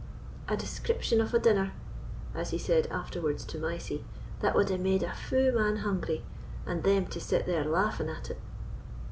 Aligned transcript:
"A 0.49 0.57
description 0.57 1.21
of 1.21 1.31
a 1.31 1.37
dinner," 1.37 1.73
as 2.33 2.49
he 2.49 2.57
said 2.57 2.87
afterwards 2.87 3.45
to 3.45 3.59
Mysie, 3.59 4.03
"that 4.39 4.55
wad 4.55 4.69
hae 4.69 4.77
made 4.77 5.03
a 5.03 5.13
fu' 5.13 5.51
man 5.51 5.77
hungry, 5.77 6.23
and 6.65 6.81
them 6.81 7.05
to 7.05 7.19
sit 7.21 7.45
there 7.45 7.63
laughing 7.65 8.09
at 8.09 8.31
it!" 8.31 8.39